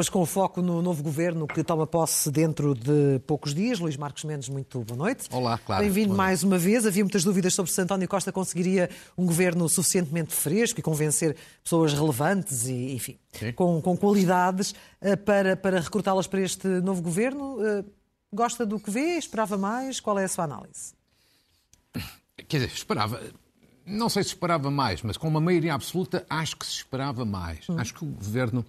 [0.00, 3.80] Hoje com o foco no novo governo que toma posse dentro de poucos dias.
[3.80, 5.28] Luís Marcos Mendes, muito boa noite.
[5.30, 5.82] Olá, claro.
[5.82, 6.86] Bem-vindo mais uma vez.
[6.86, 8.88] Havia muitas dúvidas sobre se António Costa conseguiria
[9.18, 13.18] um governo suficientemente fresco e convencer pessoas relevantes e, enfim,
[13.54, 17.58] com, com, qualidades eh, para, para recrutá-las para este novo governo.
[18.32, 19.16] Gosta do que vê?
[19.16, 20.00] Esperava mais?
[20.00, 20.94] Qual é a sua análise?
[22.48, 23.20] Quer dizer, esperava.
[23.84, 27.68] Não sei se esperava mais, mas com uma maioria absoluta acho que se esperava mais.
[27.68, 27.76] Hum.
[27.78, 28.64] Acho que o governo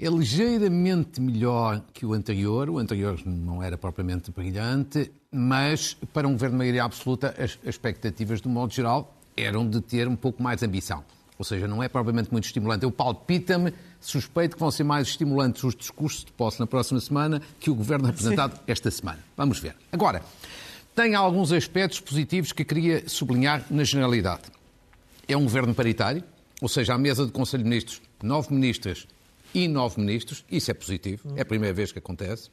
[0.00, 2.70] é ligeiramente melhor que o anterior.
[2.70, 8.40] O anterior não era propriamente brilhante, mas para um governo de maioria absoluta, as expectativas,
[8.40, 11.04] do modo geral, eram de ter um pouco mais ambição.
[11.38, 12.84] Ou seja, não é propriamente muito estimulante.
[12.84, 17.42] Eu palpita-me, suspeito que vão ser mais estimulantes os discursos de posse na próxima semana
[17.58, 18.62] que o governo apresentado Sim.
[18.66, 19.18] esta semana.
[19.36, 19.74] Vamos ver.
[19.92, 20.22] Agora,
[20.94, 24.42] tem alguns aspectos positivos que queria sublinhar na generalidade.
[25.26, 26.24] É um governo paritário,
[26.60, 29.06] ou seja, à mesa do Conselho de Ministros, nove ministras
[29.54, 32.50] e nove ministros, isso é positivo, é a primeira vez que acontece.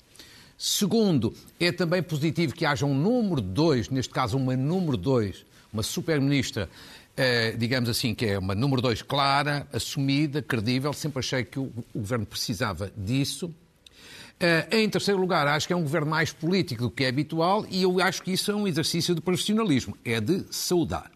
[0.58, 5.84] Segundo, é também positivo que haja um número dois, neste caso uma número dois, uma
[5.84, 6.70] super-ministra,
[7.18, 10.92] eh, digamos assim, que é uma número dois clara, assumida, credível.
[10.94, 13.48] Sempre achei que o, o governo precisava disso.
[13.48, 17.66] Uh, em terceiro lugar, acho que é um governo mais político do que é habitual
[17.70, 21.10] e eu acho que isso é um exercício de profissionalismo, é de saudar.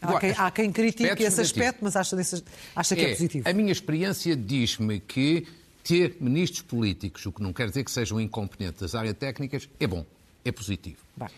[0.00, 2.42] Há quem, há quem critique esse aspecto, mas acha, desse,
[2.74, 3.48] acha que é, é positivo.
[3.48, 5.46] A minha experiência diz-me que
[5.82, 9.86] ter ministros políticos, o que não quer dizer que sejam incompetentes das áreas técnicas, é
[9.86, 10.06] bom,
[10.42, 10.96] é positivo.
[11.14, 11.28] Bem.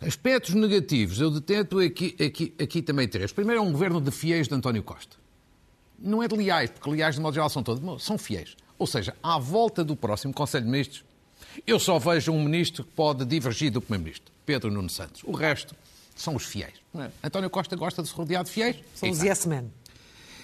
[0.00, 3.32] Aspectos negativos, eu detento aqui, aqui, aqui também três.
[3.32, 5.16] Primeiro é um governo de fiéis de António Costa.
[5.98, 8.54] Não é de leais, porque leais, de modo geral, são todos, são fiéis.
[8.78, 11.04] Ou seja, à volta do próximo Conselho de Ministros,
[11.66, 15.22] eu só vejo um ministro que pode divergir do Primeiro-Ministro, Pedro Nuno Santos.
[15.24, 15.74] O resto
[16.14, 16.74] são os fiéis.
[16.94, 17.10] É?
[17.24, 18.76] António Costa gosta de se rodear de fiéis.
[18.94, 19.70] São os yes men.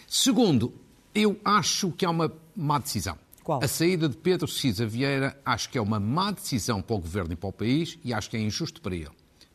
[0.08, 0.72] Segundo,
[1.14, 3.18] eu acho que é uma má decisão.
[3.44, 3.62] Qual?
[3.62, 7.32] A saída de Pedro Cisa Vieira acho que é uma má decisão para o governo
[7.32, 9.10] e para o país e acho que é injusto para ele.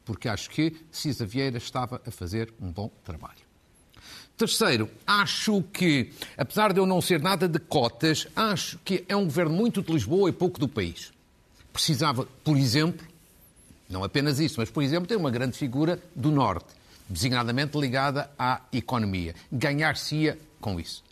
[0.07, 3.45] Porque acho que Cisa Vieira estava a fazer um bom trabalho.
[4.37, 9.25] Terceiro, acho que, apesar de eu não ser nada de cotas, acho que é um
[9.25, 11.11] governo muito de Lisboa e pouco do país.
[11.73, 13.05] Precisava, por exemplo,
[13.89, 16.67] não apenas isso, mas, por exemplo, tem uma grande figura do Norte,
[17.09, 19.35] designadamente ligada à economia.
[19.51, 21.03] Ganhar-se-ia com isso.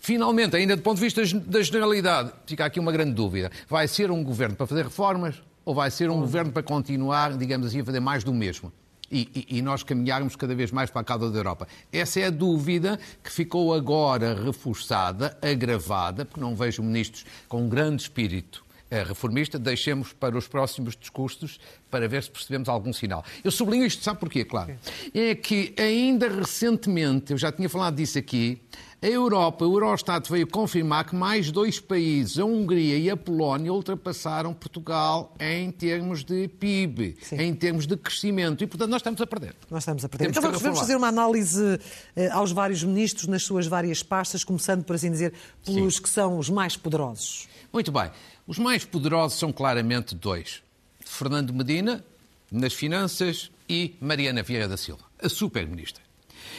[0.00, 3.50] Finalmente, ainda do ponto de vista da generalidade, fica aqui uma grande dúvida.
[3.68, 7.66] Vai ser um governo para fazer reformas ou vai ser um governo para continuar, digamos
[7.66, 8.72] assim, a fazer mais do mesmo?
[9.12, 11.68] E, e, e, nós caminharmos cada vez mais para a causa da Europa.
[11.92, 17.68] Essa é a dúvida que ficou agora reforçada, agravada, porque não vejo ministros com um
[17.68, 23.22] grande espírito é reformista, deixemos para os próximos discursos para ver se percebemos algum sinal.
[23.44, 24.46] Eu sublinho isto, sabe porquê?
[24.46, 24.74] Claro.
[25.14, 28.58] É que ainda recentemente, eu já tinha falado disso aqui,
[29.00, 33.72] a Europa, o Eurostat veio confirmar que mais dois países, a Hungria e a Polónia,
[33.72, 37.36] ultrapassaram Portugal em termos de PIB, Sim.
[37.36, 38.64] em termos de crescimento.
[38.64, 39.54] E, portanto, nós estamos a perder.
[39.70, 40.32] Nós estamos a perder.
[40.32, 41.78] Temos então vamos, fazer uma análise
[42.16, 45.32] eh, aos vários ministros nas suas várias pastas, começando, por assim dizer,
[45.64, 46.02] pelos Sim.
[46.02, 47.48] que são os mais poderosos.
[47.72, 48.10] Muito bem.
[48.48, 50.60] Os mais poderosos são claramente dois:
[51.04, 52.04] Fernando Medina,
[52.50, 56.07] nas finanças, e Mariana Vieira da Silva, a super-ministra.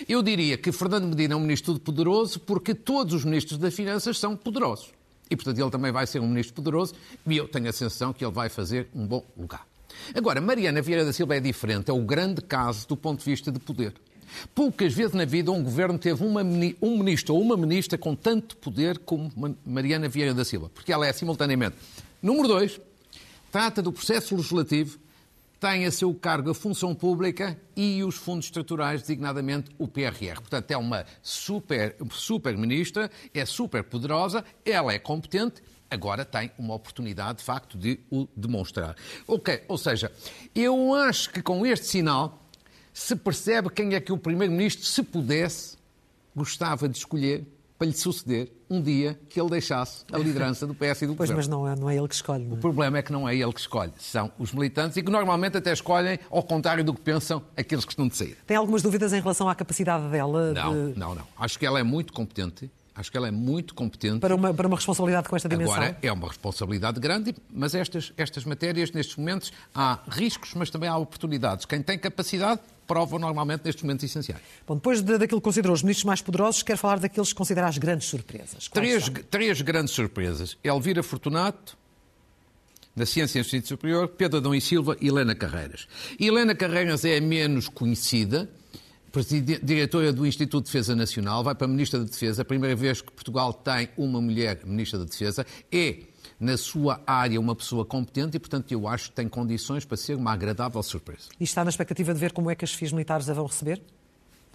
[0.08, 4.18] Eu diria que Fernando Medina é um ministro poderoso porque todos os ministros das Finanças
[4.18, 4.92] são poderosos.
[5.30, 6.94] E, portanto, ele também vai ser um ministro poderoso
[7.28, 9.68] e eu tenho a sensação que ele vai fazer um bom lugar.
[10.14, 13.52] Agora, Mariana Vieira da Silva é diferente, é o grande caso do ponto de vista
[13.52, 13.94] de poder.
[14.54, 18.56] Poucas vezes na vida um governo teve uma, um ministro ou uma ministra com tanto
[18.58, 19.32] poder como
[19.66, 21.76] Mariana Vieira da Silva, porque ela é simultaneamente,
[22.22, 22.80] número dois,
[23.52, 25.00] trata do processo legislativo,
[25.60, 30.36] tem a seu cargo a função pública e os fundos estruturais, designadamente o PRR.
[30.36, 36.74] Portanto, é uma super, super ministra, é super poderosa, ela é competente, agora tem uma
[36.74, 38.96] oportunidade, de facto, de o demonstrar.
[39.28, 40.12] Ok, ou seja,
[40.56, 42.46] eu acho que com este sinal
[42.94, 45.78] se percebe quem é que o Primeiro-Ministro, se pudesse,
[46.36, 47.46] gostava de escolher
[47.80, 51.30] para lhe suceder um dia que ele deixasse a liderança do PS e do pois,
[51.30, 52.44] Pois, mas não é, não é ele que escolhe.
[52.44, 52.58] Não é?
[52.58, 55.58] O problema é que não é ele que escolhe, são os militantes e que normalmente
[55.58, 58.38] até escolhem ao contrário do que pensam aqueles que estão de sair.
[58.46, 60.54] Tem algumas dúvidas em relação à capacidade dela?
[60.54, 61.00] Não, de...
[61.00, 61.24] não, não.
[61.38, 62.70] Acho que ela é muito competente.
[62.96, 64.20] Acho que ela é muito competente.
[64.20, 65.76] Para uma, para uma responsabilidade com esta dimensão?
[65.76, 70.90] Agora, é uma responsabilidade grande, mas estas, estas matérias, nestes momentos, há riscos, mas também
[70.90, 71.66] há oportunidades.
[71.66, 74.42] Quem tem capacidade prova normalmente nestes momentos essenciais.
[74.68, 77.68] Bom, depois de, daquilo que considerou os ministros mais poderosos, quero falar daqueles que considera
[77.68, 78.68] as grandes surpresas.
[78.68, 80.58] Três, três grandes surpresas.
[80.64, 81.78] Elvira Fortunato,
[82.96, 85.88] na Ciência e Ensino Superior, Pedro Adão e Silva e Helena Carreiras.
[86.20, 88.50] Helena Carreiras é a menos conhecida,
[89.64, 93.02] diretora do Instituto de Defesa Nacional, vai para a Ministra da Defesa, a primeira vez
[93.02, 96.00] que Portugal tem uma mulher Ministra da Defesa, é
[96.40, 100.16] na sua área uma pessoa competente e, portanto, eu acho que tem condições para ser
[100.16, 101.30] uma agradável surpresa.
[101.40, 103.82] E está na expectativa de ver como é que as FIS militares a vão receber?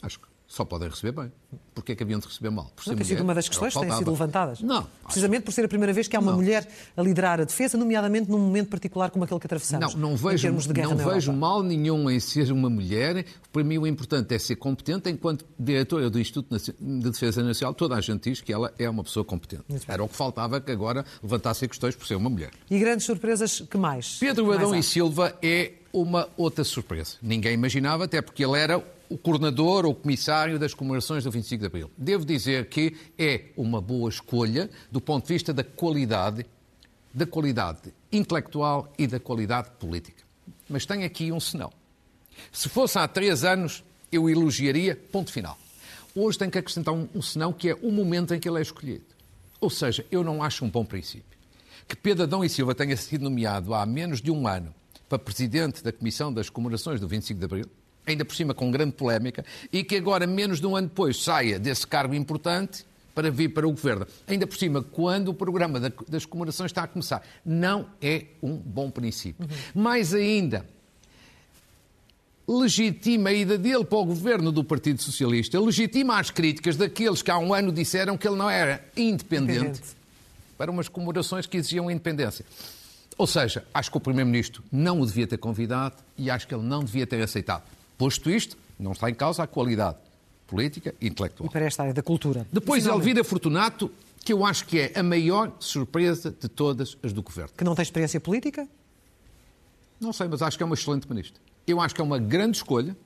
[0.00, 1.32] Acho que só podem receber bem.
[1.74, 2.70] Porquê é que haviam de receber mal?
[2.76, 4.60] Por não tem sido uma das questões que têm sido levantadas.
[4.60, 4.86] Não.
[5.02, 6.38] Precisamente por ser a primeira vez que há uma não.
[6.38, 6.66] mulher
[6.96, 9.94] a liderar a defesa, nomeadamente num momento particular como aquele que atravessamos.
[9.94, 13.26] Não, não vejo, não vejo mal nenhum em ser uma mulher.
[13.52, 15.10] Para mim o importante é ser competente.
[15.10, 19.02] Enquanto diretora do Instituto de Defesa Nacional, toda a gente diz que ela é uma
[19.02, 19.64] pessoa competente.
[19.88, 22.50] Era o que faltava que agora levantasse questões por ser uma mulher.
[22.70, 24.18] E grandes surpresas que mais?
[24.20, 27.16] Pedro Adão e Silva é uma outra surpresa.
[27.22, 31.66] Ninguém imaginava, até porque ele era o coordenador ou comissário das comemorações do 25 de
[31.66, 31.90] Abril.
[31.96, 36.46] Devo dizer que é uma boa escolha do ponto de vista da qualidade,
[37.12, 40.22] da qualidade intelectual e da qualidade política.
[40.68, 41.72] Mas tem aqui um senão.
[42.52, 45.58] Se fosse há três anos, eu elogiaria, ponto final.
[46.14, 48.62] Hoje tem que acrescentar um, um senão, que é o momento em que ele é
[48.62, 49.04] escolhido.
[49.60, 51.34] Ou seja, eu não acho um bom princípio.
[51.88, 54.74] Que Pedro Adão e Silva tenha sido nomeado há menos de um ano
[55.08, 57.66] para presidente da Comissão das Comemorações do 25 de Abril,
[58.06, 61.58] ainda por cima com grande polémica, e que agora, menos de um ano depois, saia
[61.58, 62.84] desse cargo importante
[63.14, 64.06] para vir para o governo.
[64.26, 65.78] Ainda por cima, quando o programa
[66.08, 67.24] das comemorações está a começar.
[67.44, 69.46] Não é um bom princípio.
[69.46, 69.82] Uhum.
[69.82, 70.66] Mais ainda,
[72.46, 77.30] legitima a ida dele para o governo do Partido Socialista, legitima as críticas daqueles que
[77.30, 79.96] há um ano disseram que ele não era independente, independente.
[80.58, 82.44] para umas comemorações que exigiam independência.
[83.16, 86.64] Ou seja, acho que o Primeiro-Ministro não o devia ter convidado e acho que ele
[86.64, 87.62] não devia ter aceitado.
[87.96, 89.98] Posto isto, não está em causa a qualidade
[90.46, 91.48] política e intelectual.
[91.48, 92.46] E para esta área da cultura.
[92.52, 93.90] Depois, Elvira Fortunato,
[94.24, 97.52] que eu acho que é a maior surpresa de todas as do governo.
[97.56, 98.68] Que não tem experiência política?
[100.00, 101.40] Não sei, mas acho que é uma excelente ministra.
[101.66, 102.96] Eu acho que é uma grande escolha,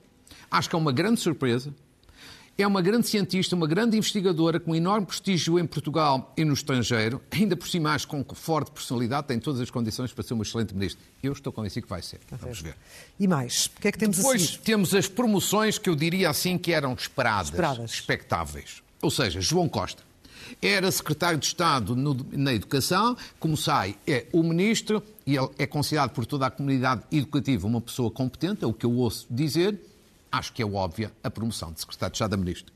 [0.51, 1.73] acho que é uma grande surpresa
[2.61, 7.21] é uma grande cientista, uma grande investigadora com enorme prestígio em Portugal e no estrangeiro,
[7.31, 10.73] ainda por cima acho com forte personalidade, tem todas as condições para ser uma excelente
[10.73, 11.01] ministra.
[11.23, 12.19] Eu estou convencido que vai ser.
[12.31, 12.75] Vamos ver.
[13.19, 13.67] E mais?
[13.77, 14.57] O que é que temos Depois a seguir?
[14.59, 17.91] temos as promoções que eu diria assim que eram esperadas, esperadas.
[17.91, 18.83] expectáveis.
[19.01, 20.03] Ou seja, João Costa
[20.61, 25.65] era secretário de Estado no, na Educação, como sai, é o ministro, e ele é
[25.65, 29.79] considerado por toda a comunidade educativa uma pessoa competente, é o que eu ouço dizer,
[30.31, 32.73] acho que é óbvia a promoção de secretário de Estado da Ministra.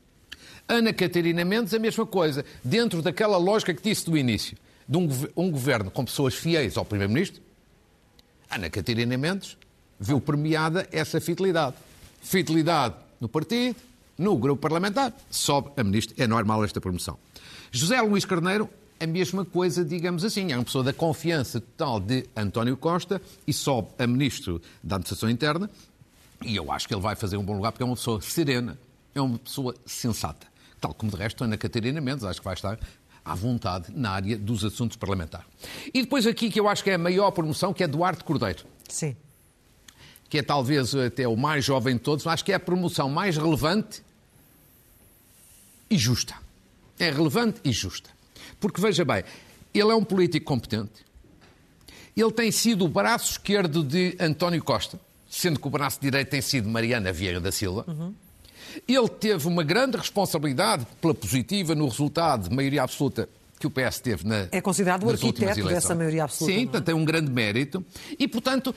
[0.68, 4.56] Ana Catarina Mendes, a mesma coisa, dentro daquela lógica que disse do início,
[4.88, 7.42] de um, um governo com pessoas fiéis ao Primeiro-Ministro,
[8.50, 9.56] Ana Catarina Mendes
[9.98, 11.76] viu premiada essa fidelidade.
[12.22, 13.76] Fidelidade no partido,
[14.16, 16.14] no grupo parlamentar, sobe a ministra.
[16.22, 17.18] É normal esta promoção.
[17.70, 18.68] José Luís Carneiro,
[19.00, 20.52] a mesma coisa, digamos assim.
[20.52, 25.28] É uma pessoa da confiança total de António Costa e sobe a ministro da Administração
[25.28, 25.68] Interna
[26.44, 28.78] e eu acho que ele vai fazer um bom lugar porque é uma pessoa serena,
[29.14, 30.46] é uma pessoa sensata.
[30.80, 32.78] Tal como de resto Ana Catarina Mendes, acho que vai estar
[33.24, 35.46] à vontade na área dos assuntos parlamentares.
[35.92, 38.64] E depois aqui que eu acho que é a maior promoção, que é Duarte Cordeiro.
[38.88, 39.16] Sim.
[40.28, 43.36] Que é talvez até o mais jovem de todos, acho que é a promoção mais
[43.36, 44.02] relevante
[45.88, 46.34] e justa.
[46.98, 48.10] É relevante e justa.
[48.60, 49.24] Porque veja bem,
[49.72, 51.04] ele é um político competente.
[52.16, 55.00] Ele tem sido o braço esquerdo de António Costa
[55.34, 57.84] sendo que o braço direito tem sido Mariana Vieira da Silva.
[57.88, 58.14] Uhum.
[58.88, 64.00] Ele teve uma grande responsabilidade pela positiva no resultado de maioria absoluta que o PS
[64.00, 66.54] teve na É considerado o arquiteto dessa maioria absoluta.
[66.54, 66.64] Sim, é?
[66.64, 67.84] portanto, tem um grande mérito.
[68.18, 68.74] E, portanto,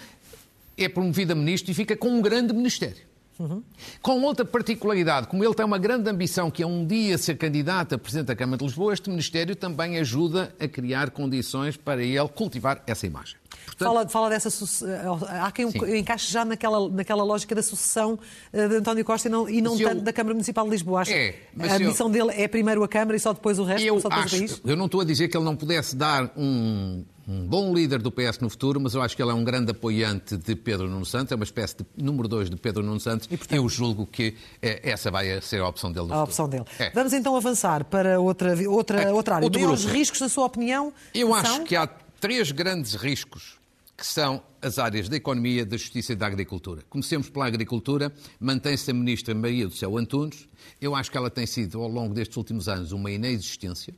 [0.78, 3.08] é promovido a ministro e fica com um grande ministério.
[3.40, 3.62] Uhum.
[4.02, 7.94] Com outra particularidade, como ele tem uma grande ambição que é um dia ser candidato
[7.94, 12.28] a Presidente da Câmara de Lisboa, este Ministério também ajuda a criar condições para ele
[12.30, 13.38] cultivar essa imagem.
[13.68, 13.88] Portanto...
[13.88, 14.50] Fala, fala dessa.
[14.88, 15.98] Eh, há quem Sim.
[15.98, 18.18] encaixe já naquela, naquela lógica da sucessão
[18.54, 20.02] eh, de António Costa e não, e não tanto eu...
[20.04, 21.02] da Câmara Municipal de Lisboa.
[21.02, 22.14] Acho é, a ambição eu...
[22.14, 24.40] dele é primeiro a Câmara e só depois o resto, eu só depois acho, o
[24.40, 24.62] país?
[24.66, 28.10] Eu não estou a dizer que ele não pudesse dar um, um bom líder do
[28.10, 31.06] PS no futuro, mas eu acho que ele é um grande apoiante de Pedro Nuno
[31.06, 34.08] Santos, é uma espécie de número dois de Pedro Nuno Santos, e, portanto, eu julgo
[34.08, 36.30] que é, essa vai ser a opção dele no a futuro.
[36.30, 36.66] opção dele.
[36.80, 36.90] É.
[36.92, 39.12] Vamos então avançar para outra, outra, é.
[39.12, 39.46] outra área.
[39.46, 40.94] Outro Maiores riscos, na sua opinião?
[41.14, 41.86] Eu acho que há
[42.20, 43.57] três grandes riscos
[43.98, 46.84] que são as áreas da economia, da justiça e da agricultura.
[46.88, 50.48] Comecemos pela agricultura, mantém-se a ministra Maria do Céu Antunes.
[50.80, 53.96] Eu acho que ela tem sido, ao longo destes últimos anos, uma inexistência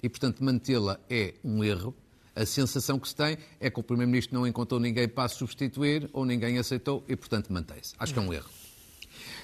[0.00, 1.94] e, portanto, mantê-la é um erro.
[2.36, 6.24] A sensação que se tem é que o Primeiro-Ministro não encontrou ninguém para substituir ou
[6.24, 7.94] ninguém aceitou e, portanto, mantém-se.
[7.98, 8.48] Acho que é um erro.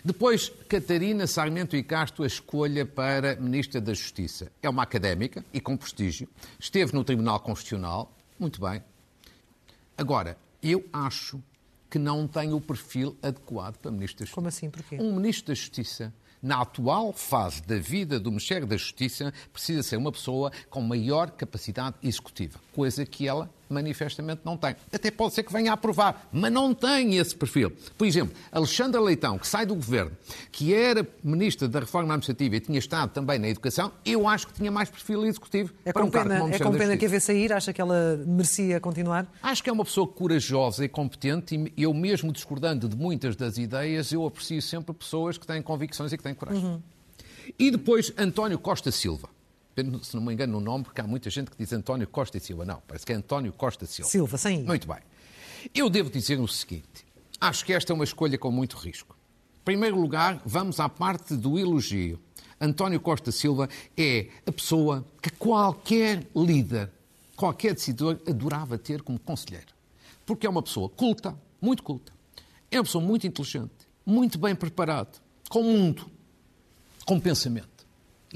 [0.04, 4.52] Depois, Catarina Sarmento e Castro, a escolha para Ministra da Justiça.
[4.62, 6.28] É uma académica e com prestígio.
[6.60, 8.80] Esteve no Tribunal Constitucional, muito bem,
[9.96, 11.42] Agora, eu acho
[11.88, 14.34] que não tem o perfil adequado para Ministro da Justiça.
[14.34, 14.70] Como assim?
[14.70, 14.98] Porquê?
[15.00, 16.12] Um Ministro da Justiça
[16.42, 21.30] na atual fase da vida do Ministério da Justiça, precisa ser uma pessoa com maior
[21.30, 24.76] capacidade executiva, coisa que ela manifestamente não tem.
[24.92, 27.72] Até pode ser que venha a aprovar, mas não tem esse perfil.
[27.96, 30.12] Por exemplo, Alexandra Leitão, que sai do governo,
[30.50, 34.54] que era ministra da Reforma Administrativa e tinha estado também na Educação, eu acho que
[34.54, 37.06] tinha mais perfil executivo é para com um pena, cargo como É com pena que
[37.06, 39.26] a ver sair, acha que ela merecia continuar?
[39.42, 43.58] Acho que é uma pessoa corajosa e competente e eu mesmo discordando de muitas das
[43.58, 46.64] ideias, eu aprecio sempre pessoas que têm convicções e que têm coragem.
[46.64, 46.82] Uhum.
[47.58, 49.35] E depois António Costa Silva
[50.02, 52.40] se não me engano no nome, porque há muita gente que diz António Costa e
[52.40, 52.64] Silva.
[52.64, 54.10] Não, parece que é António Costa Silva.
[54.10, 54.62] Silva, sim.
[54.62, 54.98] Muito bem.
[55.74, 57.04] Eu devo dizer o seguinte:
[57.40, 59.16] acho que esta é uma escolha com muito risco.
[59.60, 62.18] Em primeiro lugar, vamos à parte do elogio.
[62.58, 66.90] António Costa Silva é a pessoa que qualquer líder,
[67.36, 69.74] qualquer decidor adorava ter como conselheiro.
[70.24, 72.12] Porque é uma pessoa culta, muito culta.
[72.70, 76.10] É uma pessoa muito inteligente, muito bem preparado, com mundo,
[77.04, 77.75] com pensamento.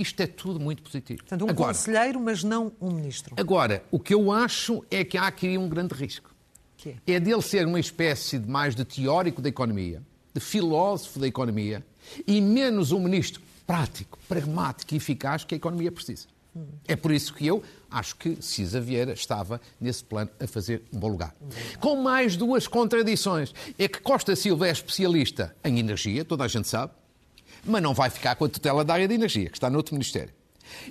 [0.00, 1.18] Isto é tudo muito positivo.
[1.18, 3.34] Portanto, um agora, conselheiro, mas não um ministro.
[3.36, 6.34] Agora, o que eu acho é que há aqui um grande risco.
[6.74, 7.12] Que é?
[7.12, 10.02] é dele ser uma espécie de mais de teórico da economia,
[10.32, 11.84] de filósofo da economia,
[12.26, 16.26] e menos um ministro prático, pragmático e eficaz que a economia precisa.
[16.56, 16.64] Hum.
[16.88, 20.98] É por isso que eu acho que Cisa Vieira estava nesse plano a fazer um
[20.98, 21.34] bom lugar.
[21.78, 23.52] Com mais duas contradições.
[23.78, 26.92] É que Costa Silva é especialista em energia, toda a gente sabe,
[27.64, 30.32] mas não vai ficar com a tutela da área de energia, que está noutro Ministério.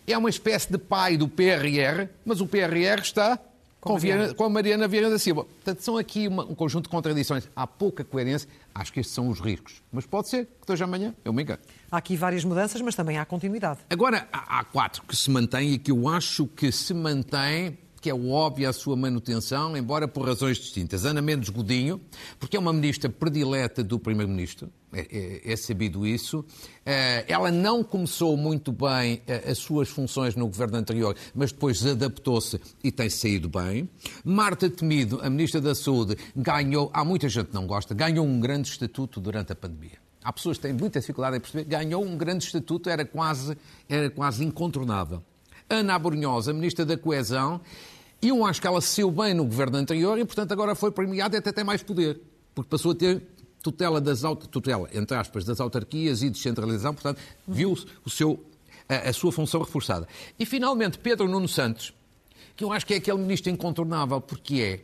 [0.06, 3.40] É uma espécie de pai do PRR, mas o PRR está
[3.80, 3.98] com,
[4.36, 5.46] com a Mariana Vieira da Silva.
[5.46, 7.48] Portanto, são aqui uma, um conjunto de contradições.
[7.56, 8.50] Há pouca coerência.
[8.76, 9.82] Acho que estes são os riscos.
[9.92, 11.62] Mas pode ser que hoje amanhã eu me engano.
[11.90, 13.80] Há aqui várias mudanças, mas também há continuidade.
[13.90, 18.10] Agora, há, há quatro que se mantêm e que eu acho que se mantêm que
[18.10, 21.06] é óbvia a sua manutenção, embora por razões distintas.
[21.06, 22.00] Ana Mendes Godinho,
[22.39, 26.44] porque é uma ministra predileta do Primeiro-Ministro, é, é, é, sabido isso.
[26.86, 31.86] É, ela não começou muito bem é, as suas funções no governo anterior, mas depois
[31.86, 33.89] adaptou-se e tem saído bem.
[34.24, 38.39] Marta Temido, a ministra da Saúde, ganhou, há muita gente que não gosta, ganhou um
[38.39, 40.00] grande estatuto durante a pandemia.
[40.24, 44.10] Há pessoas que têm muita dificuldade em perceber, ganhou um grande estatuto, era quase, era
[44.10, 45.24] quase incontornável.
[45.70, 47.62] Ana Abrunhosa, Ministra da Coesão,
[48.22, 51.36] e eu acho que ela saiu bem no governo anterior e, portanto, agora foi premiada
[51.36, 52.20] e até tem mais poder,
[52.54, 53.22] porque passou a ter
[53.62, 54.22] tutela, das,
[54.52, 58.44] tutela entre aspas, das autarquias e descentralização, portanto, viu o seu,
[58.90, 60.08] a, a sua função reforçada.
[60.38, 61.94] E, finalmente, Pedro Nuno Santos,
[62.56, 64.80] que eu acho que é aquele ministro incontornável, porque é,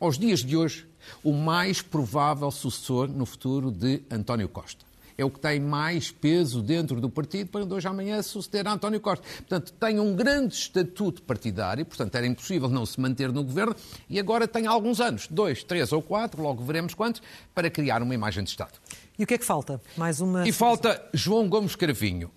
[0.00, 0.88] aos dias de hoje,
[1.22, 4.89] o mais provável sucessor no futuro de António Costa
[5.20, 8.72] é o que tem mais peso dentro do partido para de hoje amanhã suceder a
[8.72, 9.24] António Costa.
[9.36, 13.76] Portanto, tem um grande estatuto partidário, portanto, era impossível não se manter no governo
[14.08, 17.22] e agora tem alguns anos, dois, três ou quatro, logo veremos quantos,
[17.54, 18.72] para criar uma imagem de Estado.
[19.18, 19.80] E o que é que falta?
[19.96, 20.48] Mais uma.
[20.48, 22.30] E falta João Gomes Cravinho,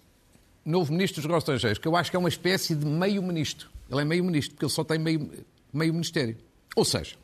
[0.66, 3.70] novo ministro dos Negócios Estrangeiros, que eu acho que é uma espécie de meio-ministro.
[3.90, 5.32] Ele é meio-ministro, porque ele só tem meio,
[5.72, 6.38] meio ministério.
[6.76, 7.16] Ou seja,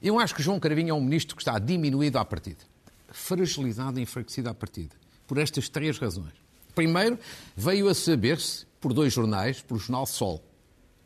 [0.00, 2.75] eu acho que João Cravinho é um ministro que está diminuído à partida
[3.16, 4.94] fragilizada e enfraquecida à partida.
[5.26, 6.34] Por estas três razões.
[6.74, 7.18] Primeiro,
[7.56, 10.44] veio a saber-se por dois jornais, pelo Jornal Sol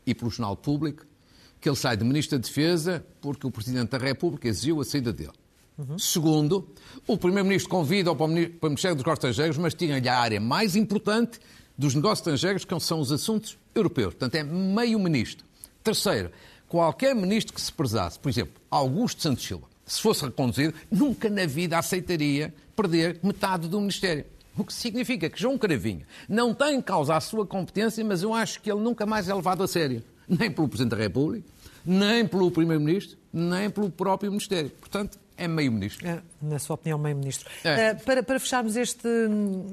[0.05, 1.05] e pelo Jornal Público,
[1.59, 5.13] que ele sai de Ministro da Defesa porque o Presidente da República exigiu a saída
[5.13, 5.31] dele.
[5.77, 5.97] Uhum.
[5.97, 6.67] Segundo,
[7.07, 11.39] o Primeiro-Ministro convida-o para o Ministério dos Negócios Estrangeiros, mas tinha-lhe a área mais importante
[11.77, 14.13] dos negócios estrangeiros, que são os assuntos europeus.
[14.13, 15.45] Portanto, é meio-ministro.
[15.83, 16.29] Terceiro,
[16.67, 21.45] qualquer ministro que se prezasse, por exemplo, Augusto Santos Silva, se fosse reconduzido, nunca na
[21.45, 24.25] vida aceitaria perder metade do Ministério.
[24.57, 28.33] O que significa que João Cravinho não tem em causa a sua competência, mas eu
[28.33, 30.03] acho que ele nunca mais é levado a sério.
[30.27, 31.45] Nem pelo Presidente da República,
[31.85, 34.69] nem pelo Primeiro-Ministro, nem pelo próprio Ministério.
[34.69, 36.07] Portanto, é meio-ministro.
[36.07, 37.49] É, na sua opinião, meio-ministro.
[37.63, 37.93] É.
[37.93, 39.07] Uh, para, para, fecharmos este,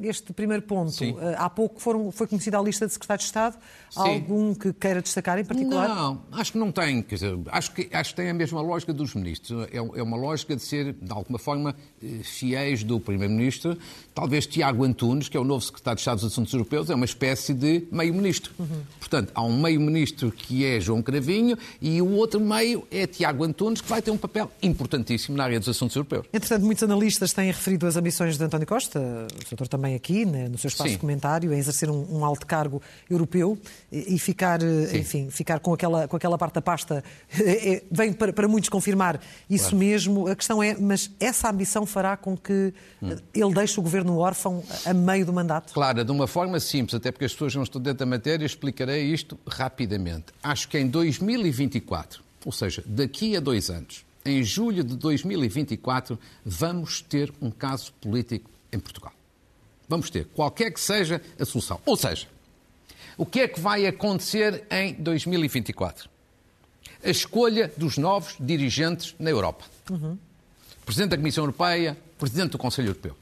[0.02, 3.56] este primeiro ponto, uh, há pouco foram, foi conhecida a lista de secretários de Estado.
[3.90, 4.00] Sim.
[4.00, 5.88] Algum que queira destacar em particular?
[5.88, 7.02] Não, acho que não tem.
[7.02, 9.66] Quer dizer, acho, que, acho que tem a mesma lógica dos ministros.
[9.70, 13.76] É, é uma lógica de ser, de alguma forma, eh, fiéis do Primeiro-Ministro.
[14.14, 17.04] Talvez Tiago Antunes, que é o novo secretário de Estado dos Assuntos Europeus, é uma
[17.04, 18.52] espécie de meio-ministro.
[18.58, 18.82] Uhum.
[18.98, 23.80] Portanto, há um meio-ministro que é João Cravinho e o outro meio é Tiago Antunes,
[23.80, 26.26] que vai ter um papel importantíssimo na área dos assuntos europeus.
[26.32, 30.48] Entretanto, muitos analistas têm referido as ambições de António Costa, o doutor também aqui, né,
[30.48, 30.94] no seu espaço Sim.
[30.96, 33.58] de comentário, em exercer um, um, alto cargo europeu
[33.90, 34.98] e, e ficar, eh, Sim.
[34.98, 37.02] enfim, ficar com aquela, com aquela parte da pasta.
[37.48, 39.78] É, é, vem para, para, muitos confirmar isso claro.
[39.78, 40.28] mesmo.
[40.28, 43.16] A questão é, mas essa ambição fará com que hum.
[43.32, 45.72] ele deixe o governo órfão a meio do mandato?
[45.72, 49.04] Claro, de uma forma simples, até porque as pessoas não estão dentro da matéria, explicarei
[49.04, 50.26] isto rapidamente.
[50.42, 57.00] Acho que em 2024, ou seja, daqui a dois anos, em julho de 2024, vamos
[57.00, 59.12] ter um caso político em Portugal.
[59.88, 61.80] Vamos ter, qualquer que seja a solução.
[61.86, 62.26] Ou seja,
[63.16, 66.10] o que é que vai acontecer em 2024?
[67.02, 69.64] A escolha dos novos dirigentes na Europa.
[69.90, 70.18] Uhum.
[70.84, 73.16] Presidente da Comissão Europeia, Presidente do Conselho Europeu.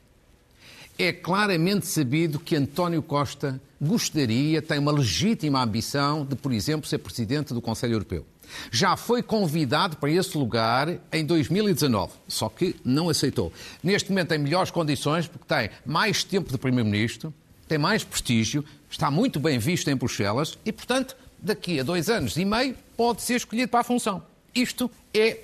[0.99, 6.99] É claramente sabido que António Costa gostaria, tem uma legítima ambição de, por exemplo, ser
[6.99, 8.25] Presidente do Conselho Europeu.
[8.71, 13.53] Já foi convidado para esse lugar em 2019, só que não aceitou.
[13.83, 17.33] Neste momento tem melhores condições porque tem mais tempo de Primeiro-Ministro,
[17.69, 22.37] tem mais prestígio, está muito bem visto em Bruxelas e, portanto, daqui a dois anos
[22.37, 24.23] e meio pode ser escolhido para a função.
[24.55, 25.41] Isto é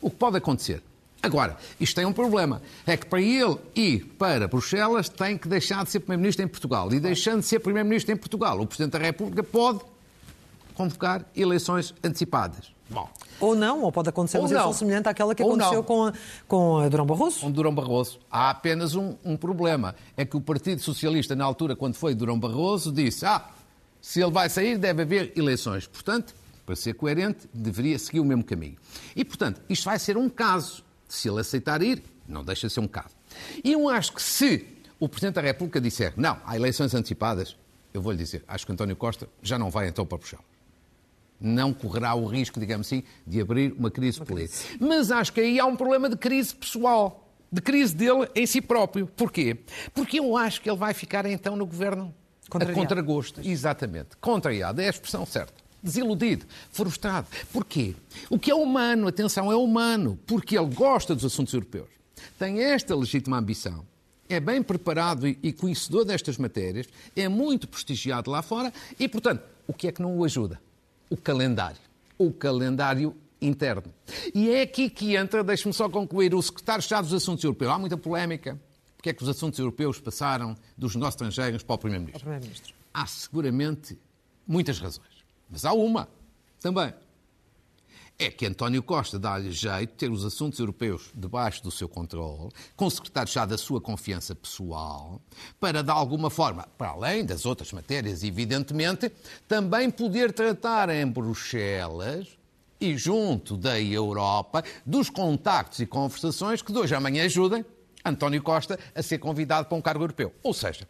[0.00, 0.82] o que pode acontecer.
[1.20, 2.62] Agora, isto tem um problema.
[2.86, 6.92] É que para ele ir para Bruxelas tem que deixar de ser Primeiro-Ministro em Portugal.
[6.92, 9.80] E deixando de ser Primeiro-Ministro em Portugal, o Presidente da República pode
[10.78, 12.72] convocar eleições antecipadas.
[12.88, 13.10] Bom.
[13.40, 16.12] Ou não, ou pode acontecer ou uma situação semelhante àquela que ou aconteceu com a,
[16.46, 17.40] com a Durão Barroso.
[17.40, 18.20] Com Durão Barroso.
[18.30, 19.96] Há apenas um, um, problema.
[20.16, 23.44] É que o Partido Socialista, na altura, quando foi Durão Barroso, disse: ah,
[24.00, 25.86] se ele vai sair, deve haver eleições.
[25.88, 26.32] Portanto,
[26.64, 28.76] para ser coerente, deveria seguir o mesmo caminho.
[29.16, 30.84] E, portanto, isto vai ser um caso.
[31.08, 33.16] Se ele aceitar ir, não deixa de ser um caso.
[33.64, 34.66] E eu acho que se
[35.00, 37.56] o Presidente da República disser não, há eleições antecipadas,
[37.92, 40.47] eu vou lhe dizer, acho que António Costa já não vai então para Bruxelas
[41.40, 44.68] não correrá o risco, digamos assim, de abrir uma crise uma política.
[44.68, 44.78] Crise.
[44.80, 48.60] Mas acho que aí há um problema de crise pessoal, de crise dele em si
[48.60, 49.06] próprio.
[49.06, 49.56] Porquê?
[49.94, 52.14] Porque eu acho que ele vai ficar então no governo
[52.50, 53.40] a contragosto.
[53.44, 54.16] Exatamente.
[54.20, 55.54] Contrariado, é a expressão certa.
[55.82, 57.28] Desiludido, frustrado.
[57.52, 57.94] Porquê?
[58.28, 61.88] O que é humano, atenção, é humano, porque ele gosta dos assuntos europeus.
[62.36, 63.86] Tem esta legítima ambição
[64.28, 69.72] é bem preparado e conhecedor destas matérias, é muito prestigiado lá fora e, portanto, o
[69.72, 70.60] que é que não o ajuda?
[71.10, 71.80] O calendário.
[72.16, 73.92] O calendário interno.
[74.34, 77.70] E é aqui que entra, deixe-me só concluir, o secretário-chefe dos Assuntos Europeus.
[77.70, 78.58] Há muita polémica.
[78.96, 82.28] Porque é que os assuntos europeus passaram dos nossos estrangeiros para o Primeiro-Ministro?
[82.28, 82.52] Primeiro
[82.92, 83.96] há seguramente
[84.46, 85.24] muitas razões.
[85.48, 86.08] Mas há uma
[86.60, 86.92] também
[88.18, 92.50] é que António Costa dá-lhe jeito de ter os assuntos europeus debaixo do seu controle,
[92.74, 95.22] com secretário já da sua confiança pessoal,
[95.60, 99.12] para, de alguma forma, para além das outras matérias, evidentemente,
[99.46, 102.26] também poder tratar em Bruxelas
[102.80, 107.64] e junto da Europa dos contactos e conversações que de hoje a amanhã ajudem
[108.04, 110.32] António Costa a ser convidado para um cargo europeu.
[110.42, 110.88] Ou seja,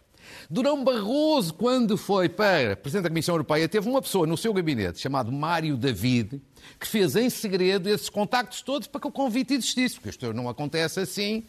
[0.48, 4.98] Durão Barroso, quando foi para Presidente da Comissão Europeia, teve uma pessoa no seu gabinete
[4.98, 6.40] chamado Mário David,
[6.78, 10.48] que fez em segredo esses contactos todos para que o convite existisse, porque isto não
[10.48, 11.44] acontece assim.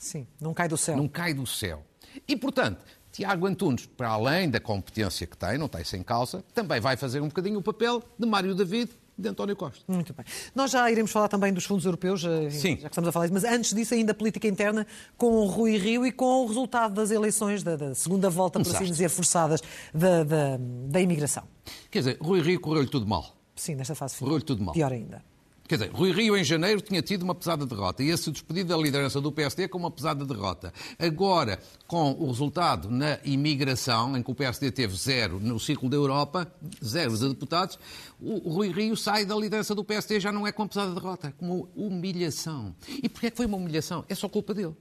[0.00, 0.96] Sim, não cai do céu.
[0.96, 1.84] Não cai do céu.
[2.28, 6.80] E, portanto, Tiago Antunes, para além da competência que tem, não tem sem causa, também
[6.80, 9.84] vai fazer um bocadinho o papel de Mário David de António Costa.
[9.86, 10.24] Muito bem.
[10.54, 12.70] Nós já iremos falar também dos fundos europeus, eh, Sim.
[12.70, 14.86] já que estamos a falar disso, mas antes disso ainda a política interna
[15.16, 18.74] com o Rui Rio e com o resultado das eleições, da, da segunda volta, por
[18.74, 19.62] assim dizer, forçadas
[19.94, 21.44] da, da, da imigração.
[21.90, 23.33] Quer dizer, Rui Rio correu-lhe tudo mal.
[23.56, 24.28] Sim, nesta fase final.
[24.28, 24.74] Correu-lhe tudo mal.
[24.74, 25.22] Pior ainda.
[25.66, 28.02] Quer dizer, Rui Rio, em janeiro, tinha tido uma pesada derrota.
[28.02, 30.74] E esse despedido da liderança do PSD com uma pesada derrota.
[30.98, 35.96] Agora, com o resultado na imigração, em que o PSD teve zero no ciclo da
[35.96, 36.52] Europa,
[36.84, 37.78] zero de deputados,
[38.20, 41.46] o Rui Rio sai da liderança do PSD já não é com pesada derrota, com
[41.46, 42.76] uma humilhação.
[43.02, 44.04] E porquê é que foi uma humilhação?
[44.06, 44.74] É só culpa dele.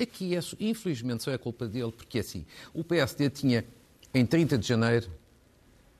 [0.00, 3.66] Aqui, é, infelizmente, só é culpa dele, porque assim, o PSD tinha,
[4.14, 5.10] em 30 de janeiro,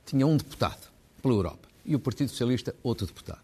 [0.07, 0.89] tinha um deputado
[1.21, 3.41] pela Europa e o Partido Socialista outro deputado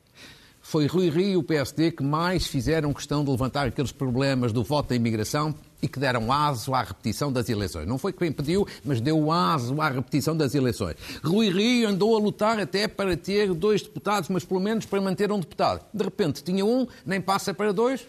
[0.62, 4.62] foi Rui Rio e o PSD que mais fizeram questão de levantar aqueles problemas do
[4.62, 7.86] voto da imigração e que deram aso à repetição das eleições.
[7.86, 10.96] Não foi quem pediu, mas deu aso à repetição das eleições.
[11.22, 15.32] Rui Rio andou a lutar até para ter dois deputados, mas pelo menos para manter
[15.32, 15.84] um deputado.
[15.92, 18.06] De repente tinha um, nem passa para dois,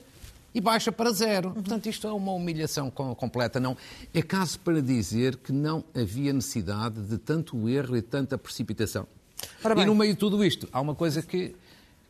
[0.54, 1.50] e baixa para zero.
[1.50, 3.60] Portanto, isto é uma humilhação completa.
[3.60, 3.76] Não
[4.13, 9.08] é caso para dizer que não havia necessidade de tanto erro e tanta precipitação.
[9.82, 11.56] E no meio de tudo isto, há uma coisa que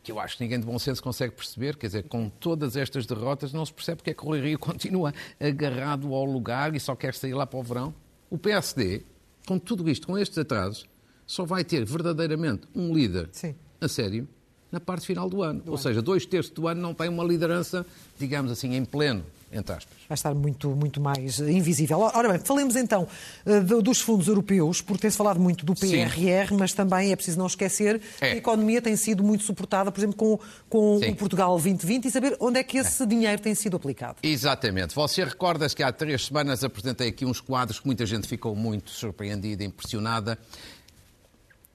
[0.04, 3.06] que eu acho que ninguém de bom senso consegue perceber, quer dizer, com todas estas
[3.06, 6.80] derrotas não se percebe porque é que o Rui Rio continua agarrado ao lugar e
[6.80, 7.96] só quer sair lá para o verão.
[8.30, 9.04] O PSD,
[9.48, 10.86] com tudo isto, com estes atrasos,
[11.26, 13.56] só vai ter verdadeiramente um líder Sim.
[13.80, 14.28] a sério
[14.70, 15.62] na parte final do ano.
[15.62, 15.82] Do Ou ano.
[15.82, 17.86] seja, dois terços do ano não tem uma liderança,
[18.20, 19.94] digamos assim, em pleno entre aspas.
[20.08, 22.00] Vai estar muito, muito mais invisível.
[22.00, 23.08] Ora bem, falemos então
[23.46, 26.58] eh, dos fundos europeus, porque tem-se falado muito do PRR, Sim.
[26.58, 28.30] mas também é preciso não esquecer é.
[28.30, 30.40] que a economia tem sido muito suportada, por exemplo, com,
[30.70, 33.06] com o Portugal 2020 e saber onde é que esse é.
[33.06, 34.18] dinheiro tem sido aplicado.
[34.24, 34.96] Exatamente.
[34.96, 38.90] Você recorda-se que há três semanas apresentei aqui uns quadros que muita gente ficou muito
[38.90, 40.38] surpreendida, impressionada,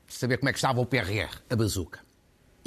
[0.08, 2.07] saber como é que estava o PRR, a bazuca.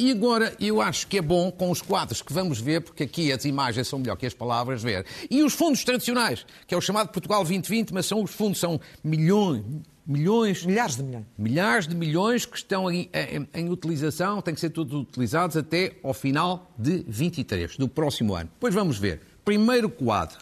[0.01, 3.31] E agora eu acho que é bom com os quadros que vamos ver, porque aqui
[3.31, 5.05] as imagens são melhor que as palavras, ver.
[5.29, 8.81] E os fundos tradicionais, que é o chamado Portugal 2020, mas são os fundos, são
[9.03, 9.63] milhões,
[10.03, 10.65] milhões.
[10.65, 11.25] Milhares de milhões.
[11.37, 15.91] Milhares de milhões que estão em, em, em, utilização, têm que ser todos utilizados até
[16.03, 18.49] ao final de 23, do próximo ano.
[18.55, 19.21] Depois vamos ver.
[19.45, 20.39] Primeiro quadro.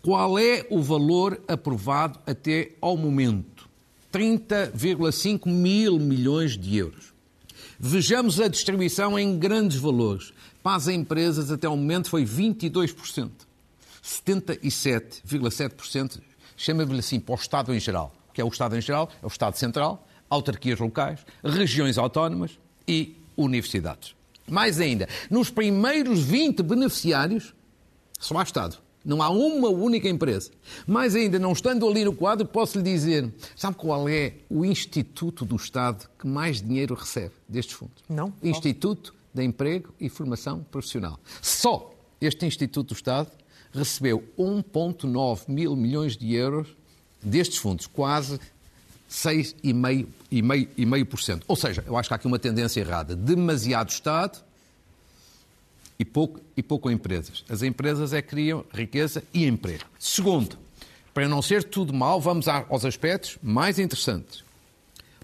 [0.00, 3.68] Qual é o valor aprovado até ao momento?
[4.12, 7.15] 30,5 mil milhões de euros.
[7.78, 10.32] Vejamos a distribuição em grandes valores.
[10.62, 13.30] Para as empresas, até ao momento, foi 22%.
[14.02, 16.20] 77,7%
[16.56, 18.14] chama-lhe assim para o Estado em geral.
[18.28, 19.10] O que é o Estado em geral?
[19.22, 24.14] É o Estado Central, autarquias locais, regiões autónomas e universidades.
[24.48, 27.52] Mais ainda, nos primeiros 20 beneficiários,
[28.18, 28.78] só há Estado.
[29.06, 30.50] Não há uma única empresa.
[30.84, 35.44] Mais ainda, não estando ali no quadro, posso lhe dizer: sabe qual é o Instituto
[35.44, 38.02] do Estado que mais dinheiro recebe destes fundos?
[38.08, 38.32] Não.
[38.42, 41.20] Instituto de Emprego e Formação Profissional.
[41.40, 43.30] Só este Instituto do Estado
[43.72, 46.76] recebeu 1,9 mil milhões de euros
[47.22, 48.40] destes fundos, quase
[49.08, 51.42] 6,5%.
[51.46, 53.14] Ou seja, eu acho que há aqui uma tendência errada.
[53.14, 54.44] Demasiado Estado
[55.98, 57.44] e pouco, e pouco empresas.
[57.48, 59.84] As empresas é que criam riqueza e emprego.
[59.98, 60.58] Segundo,
[61.14, 64.44] para não ser tudo mal, vamos aos aspectos mais interessantes,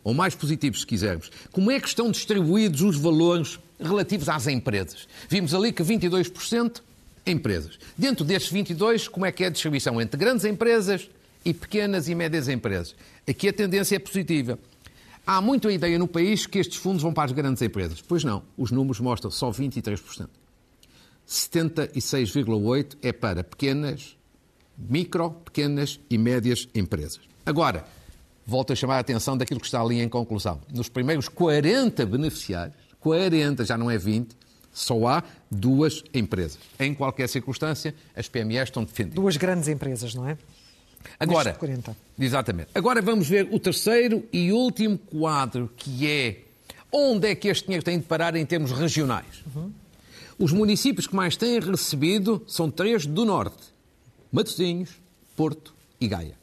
[0.02, 1.30] ou mais positivos, se quisermos.
[1.50, 5.06] Como é que estão distribuídos os valores relativos às empresas?
[5.28, 6.80] Vimos ali que 22%
[7.26, 7.78] empresas.
[7.96, 11.08] Dentro destes 22, como é que é a distribuição entre grandes empresas
[11.44, 12.94] e pequenas e médias empresas?
[13.28, 14.58] Aqui a tendência é positiva.
[15.24, 18.00] Há muita ideia no país que estes fundos vão para as grandes empresas.
[18.00, 20.28] Pois não, os números mostram só 23%.
[21.32, 24.16] 76,8% é para pequenas,
[24.76, 27.20] micro, pequenas e médias empresas.
[27.46, 27.84] Agora,
[28.46, 30.60] volto a chamar a atenção daquilo que está ali em conclusão.
[30.72, 34.36] Nos primeiros 40 beneficiários, 40, já não é 20,
[34.72, 36.58] só há duas empresas.
[36.78, 39.16] Em qualquer circunstância, as PMEs estão defendidas.
[39.16, 40.36] Duas grandes empresas, não é?
[41.18, 41.96] Agora, 40.
[42.18, 42.68] exatamente.
[42.74, 46.42] Agora vamos ver o terceiro e último quadro, que é
[46.92, 49.42] onde é que este dinheiro tem de parar em termos regionais.
[49.54, 49.72] Uhum.
[50.42, 53.62] Os municípios que mais têm recebido são três do Norte:
[54.32, 54.90] Matosinhos,
[55.36, 56.36] Porto e Gaia.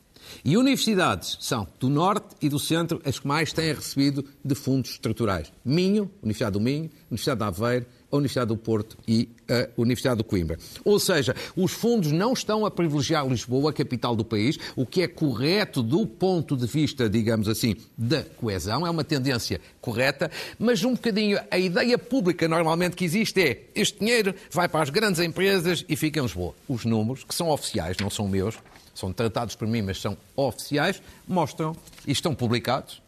[0.45, 4.91] E universidades são do Norte e do Centro as que mais têm recebido de fundos
[4.91, 5.51] estruturais.
[5.65, 10.23] Minho, Universidade do Minho, Universidade de Aveiro, a Universidade do Porto e a Universidade do
[10.23, 10.57] Coimbra.
[10.83, 15.01] Ou seja, os fundos não estão a privilegiar Lisboa, a capital do país, o que
[15.01, 20.83] é correto do ponto de vista, digamos assim, da coesão, é uma tendência correta, mas
[20.83, 25.19] um bocadinho a ideia pública normalmente que existe é este dinheiro vai para as grandes
[25.19, 26.53] empresas e fica em Lisboa.
[26.67, 28.55] Os números, que são oficiais, não são meus,
[28.93, 33.01] são tratados por mim, mas são oficiais, mostram e estão publicados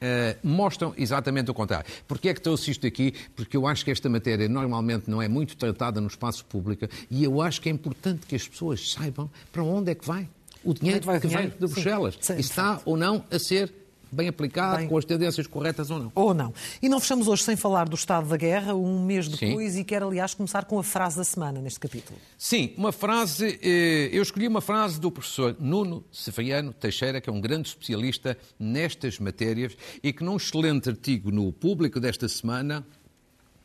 [0.00, 1.86] Uh, mostram exatamente o contrário.
[2.08, 3.12] Porquê é que trouxe isto aqui?
[3.36, 7.22] Porque eu acho que esta matéria normalmente não é muito tratada no espaço público e
[7.22, 10.26] eu acho que é importante que as pessoas saibam para onde é que vai
[10.64, 12.18] o dinheiro é que, que vem de Bruxelas.
[12.20, 13.72] Sim, sim, está ou não a ser
[14.12, 14.88] bem aplicado, bem...
[14.88, 16.12] com as tendências corretas ou não.
[16.14, 16.52] Ou não.
[16.82, 19.80] E não fechamos hoje sem falar do estado da guerra, um mês depois, Sim.
[19.80, 22.18] e quero, aliás, começar com a frase da semana neste capítulo.
[22.36, 23.58] Sim, uma frase.
[23.62, 28.36] Eh, eu escolhi uma frase do professor Nuno Severiano Teixeira, que é um grande especialista
[28.58, 32.86] nestas matérias e que num excelente artigo no público desta semana,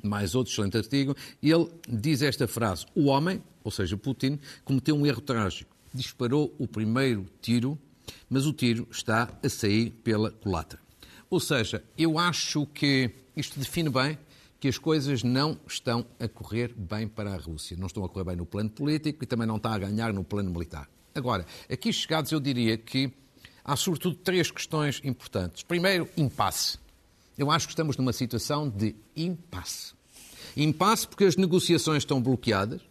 [0.01, 5.05] mais outro excelente artigo, ele diz esta frase: O homem, ou seja, Putin, cometeu um
[5.05, 5.75] erro trágico.
[5.93, 7.79] Disparou o primeiro tiro
[8.29, 10.79] mas o tiro está a sair pela culatra.
[11.29, 14.17] Ou seja, eu acho que isto define bem
[14.59, 17.75] que as coisas não estão a correr bem para a Rússia.
[17.77, 20.23] Não estão a correr bem no plano político e também não está a ganhar no
[20.23, 20.89] plano militar.
[21.13, 23.11] Agora, aqui chegados, eu diria que
[23.63, 25.63] há sobretudo três questões importantes.
[25.63, 26.77] Primeiro, impasse.
[27.37, 29.93] Eu acho que estamos numa situação de impasse.
[30.55, 32.81] Impasse porque as negociações estão bloqueadas.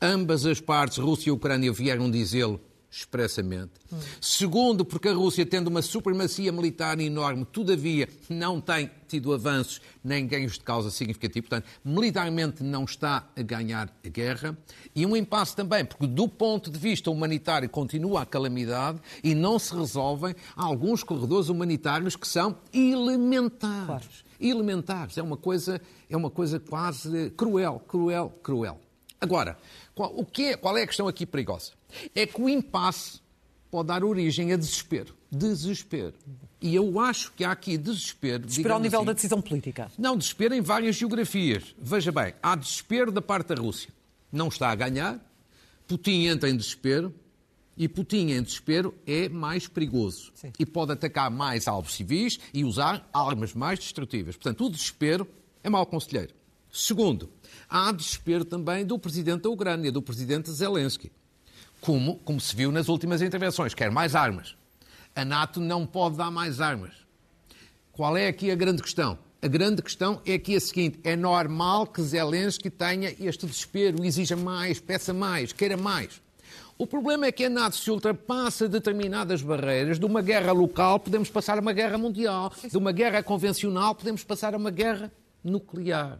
[0.00, 2.60] Ambas as partes, Rússia e Ucrânia, vieram dizê-lo
[2.90, 3.72] expressamente.
[3.92, 3.98] Hum.
[4.20, 10.26] Segundo, porque a Rússia, tendo uma supremacia militar enorme, todavia não tem tido avanços nem
[10.26, 14.58] ganhos de causa significativos, portanto, militarmente não está a ganhar a guerra.
[14.94, 19.58] E um impasse também, porque do ponto de vista humanitário continua a calamidade e não
[19.58, 23.86] se resolvem alguns corredores humanitários que são elementares.
[23.86, 24.04] Claro.
[24.40, 25.18] Elementares.
[25.18, 28.80] É uma coisa, é uma coisa quase cruel, cruel, cruel.
[29.20, 29.58] Agora,
[29.94, 31.72] qual, o que é, qual é a questão aqui perigosa?
[32.14, 33.20] É que o impasse
[33.70, 35.14] pode dar origem a desespero.
[35.30, 36.14] Desespero.
[36.60, 38.44] E eu acho que há aqui desespero.
[38.44, 39.90] Desespero ao nível assim, da decisão política.
[39.96, 41.74] Não, desespero em várias geografias.
[41.78, 43.90] Veja bem, há desespero da parte da Rússia.
[44.30, 45.18] Não está a ganhar,
[45.86, 47.14] Putin entra em desespero,
[47.76, 50.30] e Putin em desespero é mais perigoso.
[50.34, 50.52] Sim.
[50.58, 54.36] E pode atacar mais alvos civis e usar armas mais destrutivas.
[54.36, 55.26] Portanto, o desespero
[55.62, 56.34] É mau conselheiro.
[56.70, 57.30] Segundo,
[57.68, 61.10] há desespero também do presidente da Ucrânia, do presidente Zelensky.
[61.80, 64.54] Como, como se viu nas últimas intervenções, quer mais armas.
[65.14, 66.92] A NATO não pode dar mais armas.
[67.92, 69.18] Qual é aqui a grande questão?
[69.42, 74.36] A grande questão é aqui a seguinte: é normal que Zelensky tenha este desespero, exija
[74.36, 76.20] mais, peça mais, queira mais.
[76.76, 79.98] O problema é que a NATO se ultrapassa determinadas barreiras.
[79.98, 82.52] De uma guerra local podemos passar a uma guerra mundial.
[82.70, 85.12] De uma guerra convencional podemos passar a uma guerra
[85.44, 86.18] nuclear.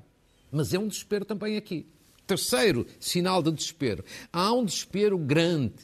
[0.53, 1.87] Mas é um desespero também aqui.
[2.31, 4.05] Terceiro sinal de desespero.
[4.33, 5.75] Há um desespero grande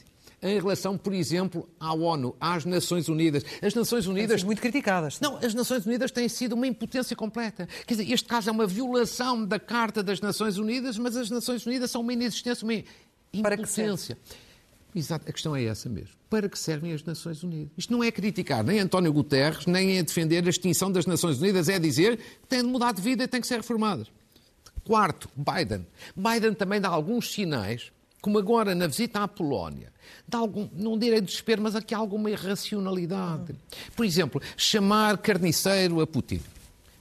[0.41, 3.43] em relação, por exemplo, à ONU, às Nações Unidas.
[3.61, 4.43] As Nações Unidas.
[4.43, 5.19] muito criticadas.
[5.19, 7.67] Não, as Nações Unidas têm sido uma impotência completa.
[7.85, 11.65] Quer dizer, este caso é uma violação da Carta das Nações Unidas, mas as Nações
[11.65, 12.81] Unidas são uma inexistência, uma
[13.33, 14.17] impotência.
[14.95, 16.15] Exato, a questão é essa mesmo.
[16.29, 17.73] Para que servem as Nações Unidas?
[17.77, 21.67] Isto não é criticar nem António Guterres, nem é defender a extinção das Nações Unidas,
[21.67, 24.07] é dizer que têm de mudar de vida e têm que ser reformadas.
[24.87, 25.85] Quarto, Biden.
[26.15, 29.91] Biden também dá alguns sinais, como agora na visita à Polónia,
[30.25, 33.53] dá algum, não direi desespero, mas aqui há alguma irracionalidade.
[33.97, 36.39] Por exemplo, chamar carniceiro a Putin,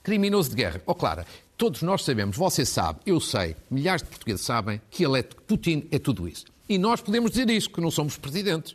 [0.02, 0.82] criminoso de guerra.
[0.84, 1.24] Oh, Clara,
[1.56, 5.86] todos nós sabemos, você sabe, eu sei, milhares de portugueses sabem que ele é, Putin
[5.92, 6.46] é tudo isso.
[6.68, 8.74] E nós podemos dizer isso, que não somos presidentes.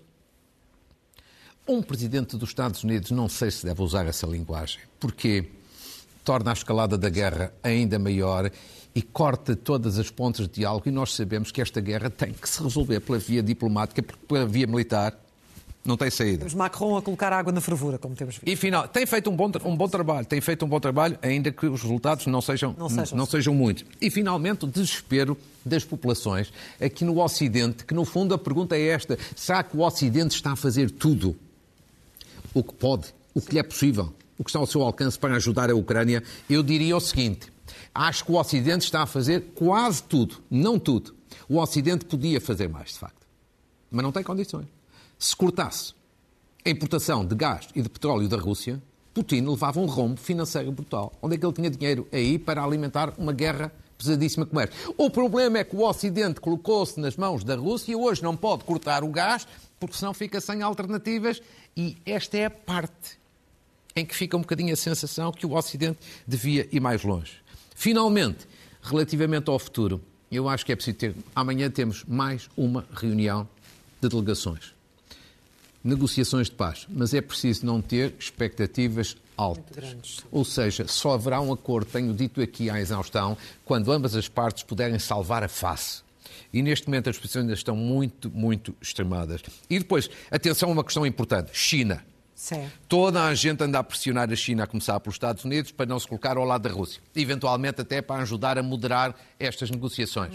[1.67, 5.50] Um presidente dos Estados Unidos não sei se deve usar essa linguagem, porque
[6.24, 8.50] torna a escalada da guerra ainda maior
[8.93, 10.88] e corta todas as pontes de diálogo.
[10.88, 14.45] E nós sabemos que esta guerra tem que se resolver pela via diplomática, porque pela
[14.45, 15.17] via militar
[15.84, 16.39] não tem saída.
[16.39, 18.47] Temos Macron a colocar água na fervura, como temos visto.
[18.47, 21.51] E final, tem feito um bom, um bom trabalho, tem feito um bom trabalho, ainda
[21.51, 23.86] que os resultados não sejam, não sejam, não sejam muitos.
[23.99, 28.88] E finalmente o desespero das populações aqui no Ocidente, que no fundo a pergunta é
[28.88, 31.36] esta: será que o Ocidente está a fazer tudo
[32.54, 35.36] o que pode, o que lhe é possível, o que está ao seu alcance para
[35.36, 36.21] ajudar a Ucrânia?
[36.47, 37.51] Eu diria o seguinte:
[37.93, 41.15] acho que o Ocidente está a fazer quase tudo, não tudo.
[41.47, 43.25] O Ocidente podia fazer mais, de facto,
[43.89, 44.67] mas não tem condições.
[45.17, 45.93] Se cortasse
[46.65, 48.81] a importação de gás e de petróleo da Rússia,
[49.13, 51.12] Putin levava um rombo financeiro brutal.
[51.21, 52.07] Onde é que ele tinha dinheiro?
[52.12, 54.75] Aí para alimentar uma guerra pesadíssima como esta.
[54.97, 58.63] O problema é que o Ocidente colocou-se nas mãos da Rússia e hoje não pode
[58.63, 59.47] cortar o gás,
[59.79, 61.41] porque senão fica sem alternativas.
[61.75, 63.19] E esta é a parte
[63.95, 67.40] em que fica um bocadinho a sensação que o Ocidente devia ir mais longe.
[67.82, 68.48] Finalmente,
[68.80, 70.00] relativamente ao futuro,
[70.32, 71.15] eu acho que é preciso ter.
[71.34, 73.50] Amanhã temos mais uma reunião
[74.00, 74.76] de delegações
[75.84, 80.20] negociações de paz, mas é preciso não ter expectativas altas.
[80.32, 84.62] Ou seja, só haverá um acordo, tenho dito aqui à exaustão, quando ambas as partes
[84.62, 86.04] puderem salvar a face.
[86.54, 89.41] E neste momento as posições ainda estão muito, muito extremadas.
[89.67, 92.06] E depois, atenção a uma questão importante: China.
[92.41, 92.71] Sim.
[92.89, 95.99] Toda a gente anda a pressionar a China, a começar pelos Estados Unidos, para não
[95.99, 96.99] se colocar ao lado da Rússia.
[97.15, 100.34] Eventualmente até para ajudar a moderar estas negociações.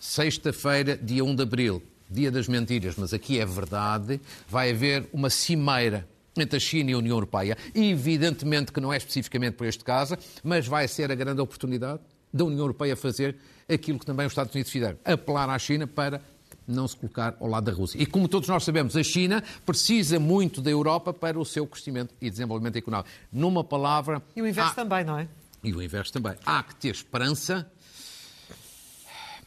[0.00, 5.30] Sexta-feira, dia 1 de abril, dia das mentiras, mas aqui é verdade, vai haver uma
[5.30, 7.56] cimeira entre a China e a União Europeia.
[7.72, 12.00] Evidentemente que não é especificamente por este caso, mas vai ser a grande oportunidade
[12.34, 13.36] da União Europeia fazer
[13.68, 16.20] aquilo que também os Estados Unidos fizeram, apelar à China para
[16.68, 18.00] não se colocar ao lado da Rússia.
[18.00, 22.14] E como todos nós sabemos, a China precisa muito da Europa para o seu crescimento
[22.20, 23.08] e desenvolvimento económico.
[23.32, 24.22] Numa palavra...
[24.36, 24.74] E o inverso há...
[24.74, 25.28] também, não é?
[25.64, 26.34] E o inverso também.
[26.44, 27.66] Há que ter esperança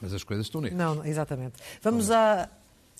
[0.01, 0.75] mas as coisas estão nisso.
[0.75, 1.53] Não, exatamente.
[1.81, 2.49] Vamos a,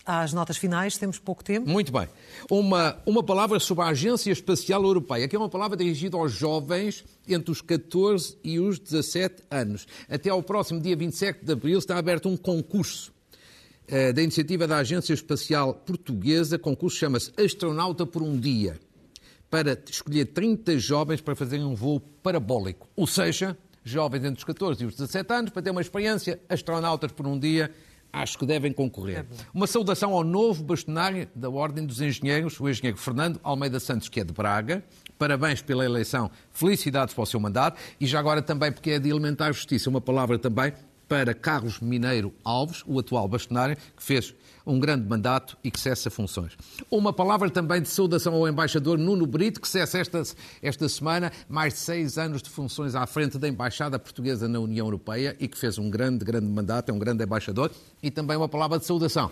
[0.06, 1.68] às notas finais, temos pouco tempo.
[1.68, 2.08] Muito bem.
[2.50, 7.04] Uma, uma palavra sobre a Agência Espacial Europeia, que é uma palavra dirigida aos jovens
[7.28, 9.88] entre os 14 e os 17 anos.
[10.08, 13.12] Até ao próximo dia 27 de abril está aberto um concurso
[13.92, 16.56] uh, da iniciativa da Agência Espacial Portuguesa.
[16.56, 18.80] O concurso chama-se Astronauta por um Dia,
[19.50, 22.88] para escolher 30 jovens para fazerem um voo parabólico.
[22.96, 27.12] Ou seja, jovens entre os 14 e os 17 anos para ter uma experiência astronautas
[27.12, 27.72] por um dia.
[28.14, 29.20] Acho que devem concorrer.
[29.20, 34.10] É uma saudação ao novo bastonário da Ordem dos Engenheiros, o engenheiro Fernando Almeida Santos,
[34.10, 34.84] que é de Braga.
[35.18, 39.10] Parabéns pela eleição, felicidades para o seu mandato e já agora também porque é de
[39.10, 40.74] alimentar justiça, uma palavra também
[41.12, 44.34] para Carlos Mineiro Alves, o atual bastonário, que fez
[44.66, 46.56] um grande mandato e que cessa funções.
[46.90, 50.24] Uma palavra também de saudação ao embaixador Nuno Brito, que cessa esta,
[50.62, 54.88] esta semana mais de seis anos de funções à frente da Embaixada Portuguesa na União
[54.88, 57.72] Europeia e que fez um grande, grande mandato, é um grande embaixador.
[58.02, 59.32] E também uma palavra de saudação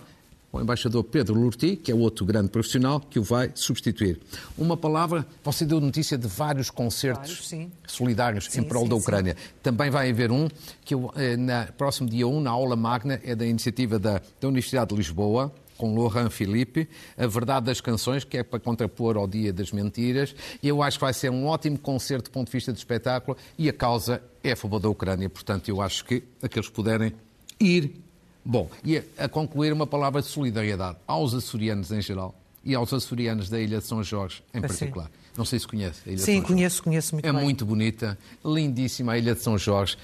[0.52, 4.20] o embaixador Pedro Lurti, que é outro grande profissional, que o vai substituir.
[4.58, 8.96] Uma palavra, você deu notícia de vários concertos vários, solidários sim, em prol sim, da
[8.96, 9.36] Ucrânia.
[9.38, 9.54] Sim.
[9.62, 10.48] Também vai haver um,
[10.84, 14.90] que eh, na próximo dia 1, na aula magna, é da iniciativa da, da Universidade
[14.90, 19.54] de Lisboa, com Lohan Felipe, A Verdade das Canções, que é para contrapor ao Dia
[19.54, 20.36] das Mentiras.
[20.62, 23.70] Eu acho que vai ser um ótimo concerto do ponto de vista de espetáculo e
[23.70, 25.30] a causa é a favor da Ucrânia.
[25.30, 27.14] Portanto, eu acho que aqueles que puderem
[27.60, 28.09] ir.
[28.44, 32.92] Bom, e a, a concluir uma palavra de solidariedade aos açorianos em geral e aos
[32.94, 35.06] açorianos da Ilha de São Jorge em particular.
[35.08, 35.12] Sim.
[35.38, 36.84] Não sei se conhece a Ilha Sim, de São conheço, Jorge.
[36.84, 37.42] conheço muito É bem.
[37.44, 39.96] muito bonita, lindíssima a Ilha de São Jorge.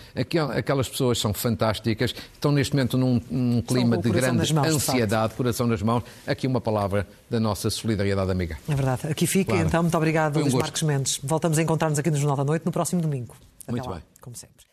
[0.56, 5.68] Aquelas pessoas são fantásticas, estão neste momento num, num clima de grande mãos, ansiedade, coração
[5.68, 6.04] nas mãos.
[6.26, 8.58] Aqui uma palavra da nossa solidariedade amiga.
[8.70, 9.08] É verdade.
[9.08, 9.68] Aqui fica, Claro.
[9.68, 10.64] então, muito obrigado, Foi um Luís gosto.
[10.66, 11.20] Marcos Mendes.
[11.22, 13.36] Voltamos a encontrar-nos aqui no Jornal da Noite no próximo domingo.
[13.64, 14.04] Até Muito lá, bem.
[14.22, 14.64] como sempre.